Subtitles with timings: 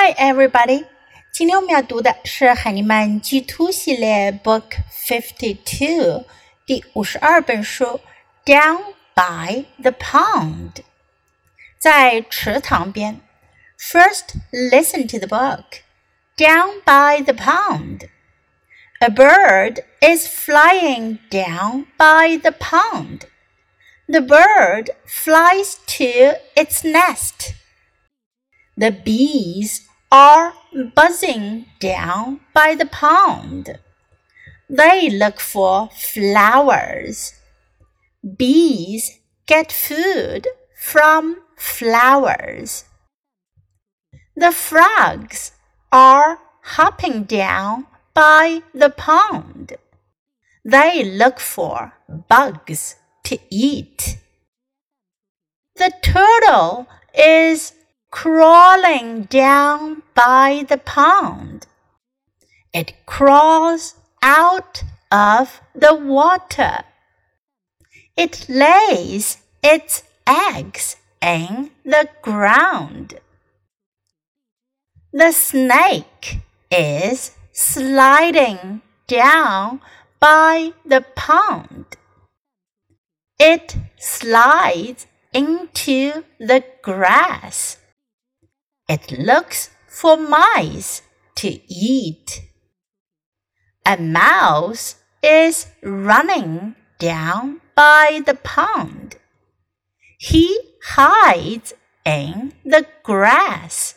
[0.00, 0.86] Hi, everybody！
[1.32, 6.24] 今天我们要读的是海尼曼 G Two 系列 Book Fifty Two
[6.66, 7.84] 第五十二本书《
[8.44, 10.72] Down by the Pond》。
[11.78, 13.20] 在池塘边。
[13.78, 15.82] First, listen to the book.
[16.36, 18.08] Down by the pond.
[19.00, 23.26] A bird is flying down by the pond.
[24.08, 27.52] The bird flies to its nest.
[28.78, 29.80] The bees
[30.11, 30.53] are
[30.95, 33.79] buzzing down by the pond.
[34.69, 37.33] They look for flowers.
[38.37, 42.85] Bees get food from flowers.
[44.35, 45.51] The frogs
[45.91, 49.73] are hopping down by the pond.
[50.63, 51.93] They look for
[52.29, 54.17] bugs to eat.
[55.75, 57.73] The turtle is
[58.11, 61.65] crawling down by the pond.
[62.73, 66.83] It crawls out of the water.
[68.15, 73.15] It lays its eggs in the ground.
[75.13, 79.81] The snake is sliding down
[80.19, 81.97] by the pond.
[83.39, 87.80] It slides into the grass.
[88.87, 91.01] It looks for mice
[91.35, 92.41] to eat.
[93.85, 99.17] A mouse is running down by the pond.
[100.19, 101.73] He hides
[102.05, 103.95] in the grass.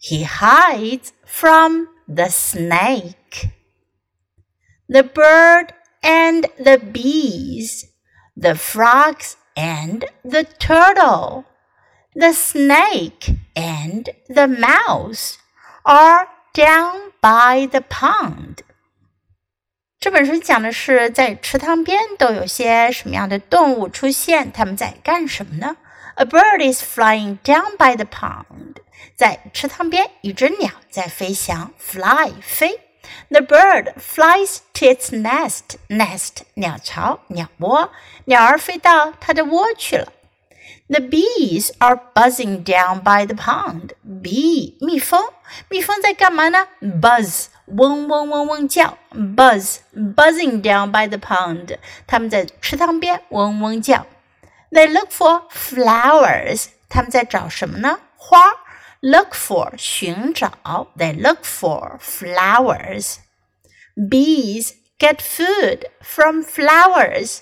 [0.00, 3.50] He hides from the snake.
[4.88, 7.86] The bird and the bees,
[8.36, 11.46] the frogs and the turtle
[12.13, 15.35] the snake and the mouse
[15.83, 18.59] are down by the pond.
[19.99, 25.75] 这本书讲的是在池塘边都有些什么样的动物出现，它们在干什么呢？
[26.15, 28.77] A bird is flying down by the pond.
[29.15, 32.79] 在池塘边，一只鸟在飞翔，fly 飞。
[33.29, 35.77] The bird flies to its nest.
[35.89, 37.91] Nest 鸟巢、鸟窝，
[38.25, 40.12] 鸟儿飞到它的窝去了。
[40.89, 43.93] the bees are buzzing down by the pond.
[44.03, 45.33] Bee 蜜蜂，
[45.69, 46.67] 蜜蜂在干嘛呢？
[46.81, 51.77] Buzz 嗡嗡嗡嗡叫，buzz buzzing down by the pond。
[52.07, 54.05] 它们在池塘边嗡嗡叫。
[54.71, 56.67] They look for flowers。
[56.89, 57.99] 他们在找什么呢？
[58.15, 58.39] 花。
[59.01, 60.51] Look for 寻找。
[60.97, 63.17] They look for flowers.
[63.95, 67.39] Bees get food from flowers.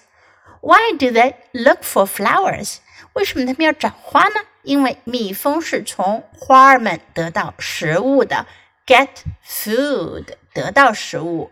[0.62, 2.78] Why do they look for flowers?
[3.14, 4.36] 为什么他们要找花呢？
[4.64, 8.46] 因为蜜蜂是从花儿们得到食物的，
[8.86, 9.09] get
[9.48, 11.52] food，得到食物。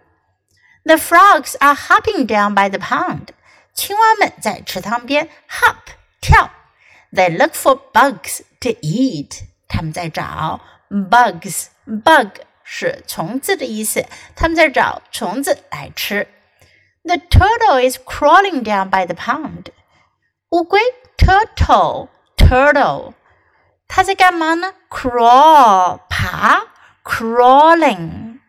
[0.84, 3.30] The frogs are hopping down by the pond。
[3.74, 6.52] 青蛙们在池塘边 hop 跳。
[7.12, 9.42] They look for bugs to eat。
[9.68, 16.28] 他们在找 bugs。bug 是虫子的意思，他们在找虫子来吃。
[17.04, 19.68] The turtle is crawling down by the pond。
[20.50, 20.80] 乌龟
[21.18, 23.14] turtle turtle，
[23.88, 24.74] 它在干嘛呢？
[24.90, 26.64] crawl 爬，
[27.04, 28.40] crawling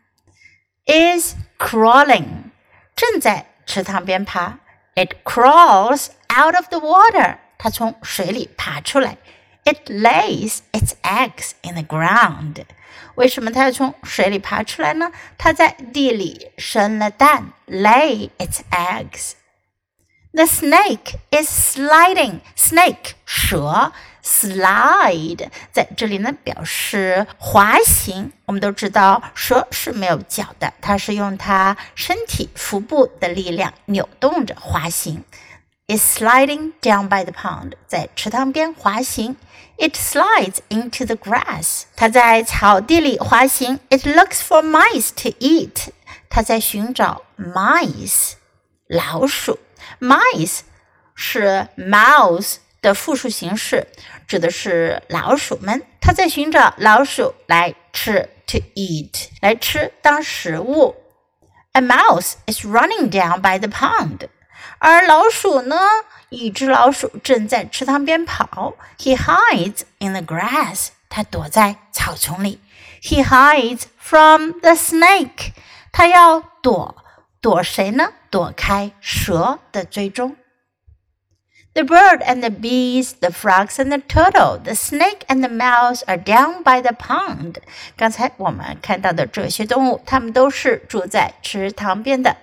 [0.86, 2.50] is crawling，
[2.94, 4.58] 正在池塘边爬。
[4.94, 9.19] It crawls out of the water，它从水里爬出来。
[9.64, 12.64] It lays its eggs in the ground。
[13.16, 15.10] 为什么它要从水里爬出来呢？
[15.36, 19.32] 它在地里生了蛋，lay its eggs。
[20.32, 22.41] the snake is sliding.
[22.56, 23.92] Snake 蛇，
[24.22, 28.32] slide 在这里呢表示滑行。
[28.44, 35.24] 我们都知道蛇是没有脚的，它是用它身体腹部的力量扭动着滑行。
[35.88, 39.36] Is sliding down by the pond，在池塘边滑行。
[39.78, 43.78] It slides into the grass，它在草地里滑行。
[43.88, 45.91] It looks for mice to eat，
[46.28, 48.33] 它在寻找 mice
[48.88, 49.60] 老鼠。
[49.99, 50.61] Mice
[51.16, 53.87] 是 mouse 的复数形式，
[54.28, 55.83] 指的是老鼠们。
[55.99, 60.95] 它在寻找老鼠来吃，to eat 来吃当食物。
[61.73, 64.28] A mouse is running down by the pond，
[64.79, 65.79] 而老鼠呢，
[66.29, 68.73] 一只老鼠正在池塘边跑。
[68.97, 72.59] He hides in the grass，它躲在草丛里。
[73.01, 75.53] He hides from the snake，
[75.91, 77.00] 它要躲
[77.41, 78.12] 躲谁呢？
[78.30, 80.34] 躲开蛇的追踪。
[81.74, 86.03] The bird and the bees, the frogs and the turtle, the snake and the mouse
[86.06, 87.56] are down by the pond.
[87.97, 92.38] 刚才我们看到的这些动物，它们都是住在池塘边的。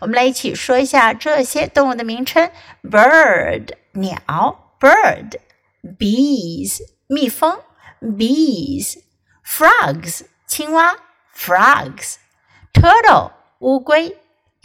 [0.00, 2.50] 我们来一起说一下这些动物的名称：
[2.82, 7.60] bird 鸟，bird；bees 蜜蜂；
[8.02, 10.96] bees；frogs 青蛙；
[11.34, 14.18] frogs；turtle 乌龟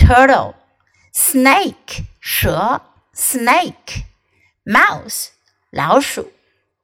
[0.05, 2.81] ；turtle；snake 蛇。
[3.13, 4.05] snake,
[4.65, 5.31] mouse,
[5.71, 6.31] 老鼠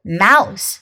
[0.05, 0.79] mouse.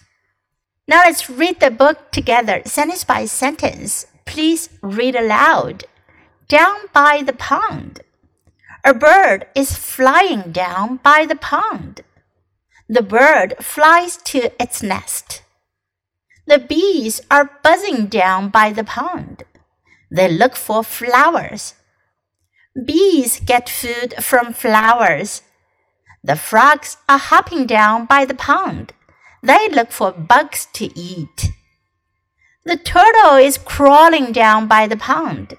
[0.87, 4.07] Now let's read the book together, sentence by sentence.
[4.25, 5.85] Please read aloud.
[6.47, 8.01] Down by the pond.
[8.83, 12.01] A bird is flying down by the pond.
[12.87, 15.41] The bird flies to its nest.
[16.45, 19.43] The bees are buzzing down by the pond.
[20.11, 21.73] They look for flowers.
[22.74, 25.42] Bees get food from flowers.
[26.22, 28.92] The frogs are hopping down by the pond.
[29.42, 31.50] They look for bugs to eat.
[32.64, 35.54] The turtle is crawling down by the pond.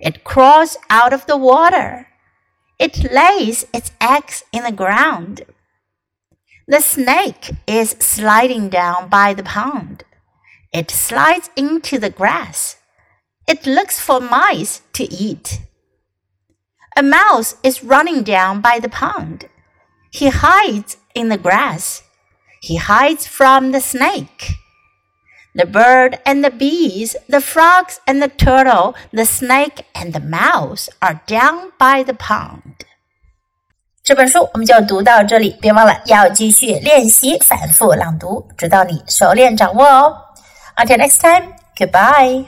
[0.00, 2.08] It crawls out of the water.
[2.78, 5.42] It lays its eggs in the ground.
[6.66, 10.02] The snake is sliding down by the pond.
[10.72, 12.76] It slides into the grass.
[13.46, 15.60] It looks for mice to eat.
[16.99, 19.49] A mouse is running down by the pond.
[20.11, 22.01] He hides in the grass.
[22.61, 24.55] He hides from the snake.
[25.53, 30.89] The bird and the bees, the frogs and the turtle, the snake and the mouse
[31.01, 32.85] are down by the pond.
[34.03, 40.17] 这本书我们就读到这里，别忘了要继续练习反复朗读，直到你熟练掌握哦。
[40.75, 42.45] Until next time, goodbye.